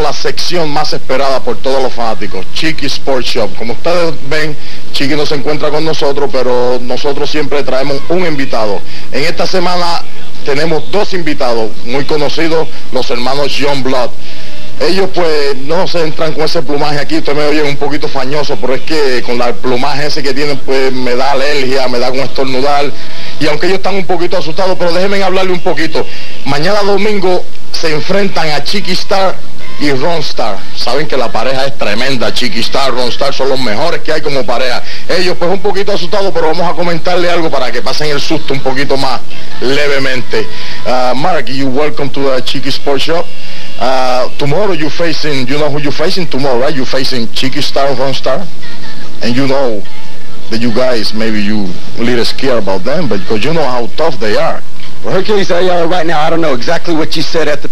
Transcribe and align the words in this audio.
la 0.00 0.12
sección 0.12 0.70
más 0.70 0.92
esperada 0.92 1.40
por 1.40 1.58
todos 1.58 1.82
los 1.82 1.92
fanáticos, 1.92 2.46
Chiqui 2.54 2.86
Sports 2.86 3.28
Shop. 3.28 3.54
Como 3.56 3.74
ustedes 3.74 4.14
ven, 4.28 4.56
Chiqui 4.92 5.14
no 5.14 5.26
se 5.26 5.34
encuentra 5.34 5.70
con 5.70 5.84
nosotros, 5.84 6.30
pero 6.32 6.78
nosotros 6.80 7.30
siempre 7.30 7.62
traemos 7.62 7.98
un 8.08 8.26
invitado. 8.26 8.80
En 9.12 9.24
esta 9.24 9.46
semana 9.46 10.02
tenemos 10.44 10.90
dos 10.90 11.12
invitados 11.12 11.70
muy 11.84 12.04
conocidos, 12.04 12.66
los 12.92 13.08
hermanos 13.10 13.54
John 13.58 13.82
Blood. 13.82 14.10
Ellos 14.80 15.10
pues 15.14 15.56
no 15.58 15.86
se 15.86 16.02
entran 16.02 16.32
con 16.32 16.44
ese 16.44 16.62
plumaje 16.62 16.98
aquí, 16.98 17.18
usted 17.18 17.34
me 17.34 17.44
oye 17.44 17.62
un 17.62 17.76
poquito 17.76 18.08
fañoso, 18.08 18.56
pero 18.60 18.74
es 18.74 18.80
que 18.82 19.22
con 19.22 19.40
el 19.40 19.54
plumaje 19.54 20.06
ese 20.06 20.22
que 20.22 20.34
tienen 20.34 20.58
pues 20.58 20.92
me 20.92 21.14
da 21.14 21.32
alergia, 21.32 21.86
me 21.88 21.98
da 21.98 22.08
con 22.08 22.20
estornudar. 22.20 22.90
Y 23.38 23.46
aunque 23.46 23.66
ellos 23.66 23.78
están 23.78 23.96
un 23.96 24.06
poquito 24.06 24.38
asustados, 24.38 24.76
pero 24.78 24.92
déjenme 24.92 25.22
hablarle 25.22 25.52
un 25.52 25.60
poquito. 25.60 26.04
Mañana 26.46 26.82
domingo 26.82 27.44
se 27.72 27.92
enfrentan 27.92 28.50
a 28.50 28.64
Chiqui 28.64 28.92
Star 28.92 29.36
y 29.80 29.90
Ron 29.92 30.20
Star. 30.20 30.58
Saben 30.76 31.06
que 31.06 31.16
la 31.16 31.30
pareja 31.30 31.66
es 31.66 31.76
tremenda. 31.76 32.32
Chiqui 32.32 32.60
Star, 32.60 32.92
Ron 32.92 33.08
Star 33.08 33.32
son 33.34 33.48
los 33.48 33.60
mejores 33.60 34.00
que 34.02 34.12
hay 34.12 34.20
como 34.20 34.44
pareja. 34.44 34.82
Ellos 35.08 35.36
pues 35.38 35.50
un 35.50 35.60
poquito 35.60 35.92
asustados, 35.92 36.32
pero 36.32 36.48
vamos 36.48 36.70
a 36.70 36.74
comentarle 36.74 37.30
algo 37.30 37.50
para 37.50 37.70
que 37.72 37.82
pasen 37.82 38.10
el 38.10 38.20
susto 38.20 38.54
un 38.54 38.60
poquito 38.60 38.96
más 38.96 39.20
levemente. 39.60 40.46
Uh, 40.86 41.14
Mark, 41.14 41.46
you 41.46 41.68
welcome 41.68 42.08
to 42.10 42.20
the 42.20 42.42
Chiqui 42.42 42.70
Sports 42.70 43.04
Shop. 43.04 43.26
Uh, 43.80 44.28
tomorrow 44.38 44.72
you 44.72 44.88
facing, 44.88 45.46
you 45.46 45.58
know 45.58 45.70
who 45.70 45.80
you 45.80 45.90
facing 45.90 46.26
tomorrow, 46.26 46.60
right? 46.60 46.74
You 46.74 46.84
facing 46.84 47.26
Chiqui 47.28 47.62
Star, 47.62 47.94
Ron 47.94 48.14
Star, 48.14 48.46
and 49.22 49.34
you 49.36 49.46
know 49.46 49.82
that 50.50 50.60
you 50.60 50.72
guys 50.72 51.14
maybe 51.14 51.40
you 51.42 51.66
a 51.98 52.02
little 52.02 52.24
scared 52.24 52.62
about 52.62 52.84
them, 52.84 53.08
but 53.08 53.18
because 53.20 53.44
you 53.44 53.52
know 53.52 53.64
how 53.64 53.86
tough 53.96 54.18
they 54.20 54.36
are. 54.36 54.62
Well, 55.04 55.14
Hercules, 55.14 55.50
uh, 55.50 55.86
right 55.90 56.06
now, 56.06 56.20
I 56.20 56.30
don't 56.30 56.40
know 56.40 56.54
exactly 56.54 56.94
what 56.94 57.16
you 57.16 57.22
said 57.22 57.48
at 57.48 57.62
the 57.62 57.70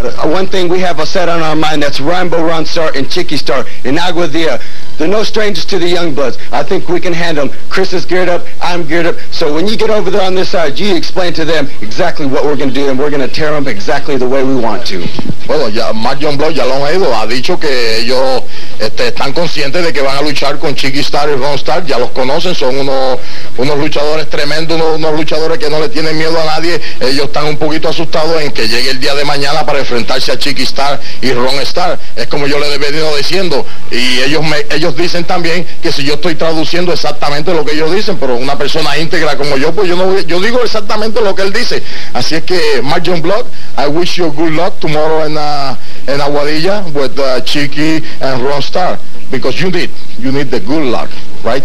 Uh, 0.00 0.28
one 0.28 0.46
thing 0.46 0.68
we 0.68 0.80
have 0.80 0.98
a 0.98 1.04
set 1.04 1.28
on 1.28 1.42
our 1.42 1.54
mind, 1.54 1.82
that's 1.82 2.00
Rainbow 2.00 2.42
Run 2.42 2.64
Star 2.64 2.90
and 2.94 3.10
Chicky 3.10 3.36
Star 3.36 3.66
in 3.84 3.96
Aguadilla. 3.96 4.62
They're 4.96 5.08
no 5.08 5.22
strangers 5.22 5.66
to 5.66 5.78
the 5.78 5.88
young 5.88 6.14
bloods. 6.14 6.38
I 6.52 6.62
think 6.62 6.88
we 6.88 7.00
can 7.00 7.12
handle 7.12 7.48
them. 7.48 7.58
Chris 7.68 7.92
is 7.92 8.06
geared 8.06 8.28
up. 8.28 8.46
I'm 8.62 8.86
geared 8.86 9.06
up. 9.06 9.16
So 9.30 9.52
when 9.52 9.66
you 9.66 9.76
get 9.76 9.90
over 9.90 10.10
there 10.10 10.22
on 10.22 10.34
this 10.34 10.50
side, 10.50 10.78
you 10.78 10.94
explain 10.96 11.34
to 11.34 11.44
them 11.44 11.68
exactly 11.82 12.26
what 12.26 12.44
we're 12.44 12.56
going 12.56 12.70
to 12.70 12.74
do, 12.74 12.88
and 12.88 12.98
we're 12.98 13.10
going 13.10 13.26
to 13.26 13.34
tear 13.34 13.52
them 13.52 13.68
exactly 13.68 14.16
the 14.16 14.28
way 14.28 14.42
we 14.42 14.54
want 14.54 14.86
to. 14.86 15.06
Bueno, 15.46 15.68
ya 15.68 15.92
Matt 15.92 16.20
John 16.20 16.36
Blood 16.36 16.54
ya 16.54 16.64
lo 16.64 16.84
han 16.84 16.94
ido. 16.94 17.12
Ha 17.14 17.26
dicho 17.26 17.58
que 17.58 17.98
ellos 17.98 18.42
este, 18.78 19.08
están 19.08 19.32
conscientes 19.32 19.84
de 19.84 19.92
que 19.92 20.00
van 20.00 20.16
a 20.16 20.22
luchar 20.22 20.58
con 20.58 20.74
Chicky 20.74 21.00
Star 21.00 21.28
y 21.28 21.34
Ron 21.34 21.56
Star. 21.56 21.84
Ya 21.84 21.98
los 21.98 22.10
conocen. 22.10 22.54
Son 22.54 22.78
unos, 22.78 23.18
unos 23.58 23.78
luchadores 23.78 24.30
tremendos, 24.30 24.76
unos, 24.76 24.96
unos 24.96 25.14
luchadores 25.14 25.58
que 25.58 25.68
no 25.68 25.80
le 25.80 25.88
tienen 25.88 26.16
miedo 26.16 26.40
a 26.40 26.44
nadie. 26.44 26.80
Ellos 27.00 27.26
están 27.26 27.46
un 27.46 27.56
poquito 27.56 27.88
asustados 27.88 28.40
en 28.42 28.52
que 28.52 28.68
llegue 28.68 28.90
el 28.90 29.00
día 29.00 29.14
de 29.14 29.24
mañana 29.24 29.66
para 29.66 29.80
enfrentarse 29.90 30.30
a 30.30 30.38
Chiqui 30.38 30.62
Star 30.62 31.00
y 31.20 31.32
Ron 31.32 31.58
Star. 31.60 31.98
Es 32.14 32.26
como 32.28 32.46
yo 32.46 32.58
le 32.58 32.72
he 32.72 32.78
venido 32.78 33.14
diciendo. 33.16 33.66
Y 33.90 34.20
ellos, 34.20 34.42
me, 34.42 34.56
ellos 34.70 34.96
dicen 34.96 35.24
también 35.24 35.66
que 35.82 35.90
si 35.90 36.04
yo 36.04 36.14
estoy 36.14 36.36
traduciendo 36.36 36.92
exactamente 36.92 37.52
lo 37.52 37.64
que 37.64 37.74
ellos 37.74 37.92
dicen, 37.92 38.16
pero 38.18 38.36
una 38.36 38.56
persona 38.56 38.96
íntegra 38.96 39.36
como 39.36 39.56
yo, 39.56 39.72
pues 39.72 39.88
yo, 39.88 39.96
no, 39.96 40.18
yo 40.20 40.40
digo 40.40 40.62
exactamente 40.62 41.20
lo 41.20 41.34
que 41.34 41.42
él 41.42 41.52
dice. 41.52 41.82
Así 42.14 42.36
es 42.36 42.44
que, 42.44 42.80
Mark 42.82 43.02
John 43.04 43.20
Blood, 43.20 43.46
I 43.76 43.88
wish 43.88 44.16
you 44.16 44.30
good 44.32 44.52
luck 44.52 44.78
tomorrow 44.78 45.26
in, 45.26 45.36
uh, 45.36 45.76
in 46.06 46.20
Aguadilla 46.20 46.84
with 46.94 47.18
uh, 47.18 47.40
Chiqui 47.42 48.02
and 48.20 48.42
Ron 48.42 48.62
Star. 48.62 48.98
Because 49.30 49.60
you 49.60 49.70
need, 49.70 49.90
you 50.18 50.32
need 50.32 50.50
the 50.50 50.60
good 50.60 50.84
luck, 50.84 51.10
right? 51.44 51.62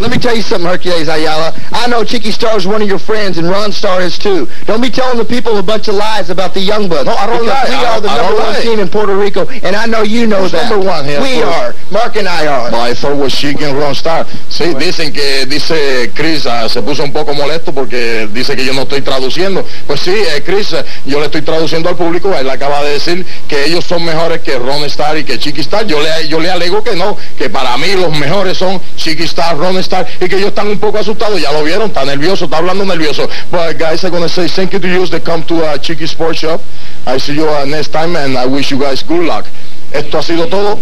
Let 0.00 0.10
me 0.10 0.18
tell 0.18 0.34
you 0.34 0.42
something, 0.42 0.68
Hercules 0.68 1.08
Ayala. 1.08 1.52
I 1.72 1.86
know 1.88 2.04
Chicky 2.04 2.30
Star 2.30 2.56
is 2.56 2.66
one 2.66 2.82
of 2.82 2.88
your 2.88 2.98
friends, 3.00 3.36
and 3.38 3.48
Ron 3.48 3.72
Star 3.72 4.00
is 4.00 4.16
too. 4.18 4.48
Don't 4.66 4.80
be 4.80 4.90
telling 4.90 5.18
the 5.18 5.24
people 5.24 5.58
a 5.58 5.62
bunch 5.62 5.88
of 5.88 5.94
lies 5.96 6.30
about 6.30 6.54
the 6.54 6.60
Youngbucks. 6.66 7.04
No, 7.04 7.12
I 7.14 7.26
don't 7.26 7.44
lie. 7.44 7.64
We 7.68 7.74
are 7.74 8.00
the 8.00 8.08
I 8.08 8.16
number 8.16 8.34
one 8.40 8.52
lie. 8.54 8.60
team 8.60 8.78
in 8.80 8.88
Puerto 8.88 9.16
Rico, 9.16 9.46
and 9.48 9.74
I 9.74 9.86
know 9.86 10.02
you 10.02 10.26
know 10.26 10.42
Who's 10.42 10.52
that. 10.52 10.70
number 10.70 10.86
one 10.86 11.04
here? 11.04 11.20
We 11.20 11.42
are. 11.42 11.74
Mark 11.90 12.16
and 12.16 12.28
I 12.28 12.46
are. 12.46 12.72
I 12.74 12.94
thought 12.94 13.16
was 13.16 13.32
Chiqui 13.34 13.68
and 13.68 13.76
Ron 13.76 13.94
Star. 13.94 14.24
Sí, 14.48 14.72
dicen 14.78 15.12
que, 15.12 15.46
dice 15.46 16.12
Chris, 16.14 16.46
ah, 16.46 16.68
se 16.68 16.80
puso 16.82 17.02
un 17.02 17.12
poco 17.12 17.34
molesto 17.34 17.72
porque 17.72 18.28
dice 18.32 18.54
que 18.54 18.64
yo 18.64 18.72
no 18.74 18.82
estoy 18.82 19.00
traduciendo. 19.02 19.64
Pues 19.86 20.00
sí, 20.00 20.14
eh, 20.14 20.42
Chris, 20.44 20.72
eh, 20.74 20.84
yo 21.06 21.18
le 21.18 21.26
estoy 21.26 21.42
traduciendo 21.42 21.88
al 21.88 21.96
público, 21.96 22.32
él 22.38 22.48
acaba 22.48 22.82
de 22.84 22.90
decir 22.92 23.26
que 23.48 23.64
ellos 23.64 23.84
son 23.84 24.04
mejores 24.04 24.40
que 24.42 24.56
Ron 24.58 24.84
Star 24.84 25.18
y 25.18 25.24
que 25.24 25.38
Chiqui 25.38 25.62
Star. 25.62 25.86
Yo 25.86 26.00
le, 26.00 26.28
yo 26.28 26.38
le 26.38 26.50
alego 26.50 26.84
que 26.84 26.94
no, 26.94 27.16
que 27.36 27.50
para 27.50 27.76
mí 27.78 27.92
los 27.94 28.16
mejores 28.16 28.56
son 28.56 28.80
Chiqui 28.96 29.24
Star, 29.24 29.56
Ron 29.58 29.76
Star 29.78 29.87
y 30.20 30.28
que 30.28 30.36
ellos 30.36 30.48
están 30.48 30.68
un 30.68 30.78
poco 30.78 30.98
asustados, 30.98 31.40
ya 31.40 31.52
lo 31.52 31.62
vieron, 31.64 31.88
está 31.88 32.04
nervioso, 32.04 32.44
está 32.44 32.58
hablando 32.58 32.84
nervioso. 32.84 33.28
But 33.50 33.78
guys, 33.78 34.04
I'm 34.04 34.10
gonna 34.10 34.28
say 34.28 34.48
thank 34.48 34.72
you 34.72 34.80
to 34.80 34.88
you 34.88 35.06
that 35.06 35.24
come 35.24 35.44
to 35.44 35.64
uh, 35.64 35.78
Chiqui 35.78 36.06
Sports 36.06 36.40
Shop. 36.40 36.60
I 37.06 37.18
see 37.18 37.34
you 37.34 37.48
uh, 37.48 37.64
next 37.64 37.92
time 37.92 38.16
and 38.16 38.36
I 38.36 38.46
wish 38.46 38.70
you 38.70 38.78
guys 38.78 39.02
good 39.02 39.26
luck. 39.26 39.46
Esto 39.92 40.18
ha 40.18 40.22
sido 40.22 40.46
todo 40.48 40.78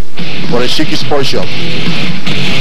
por 0.50 0.62
el 0.62 0.68
Chiqui 0.68 0.94
Sports 0.94 1.28
Shop. 1.28 2.55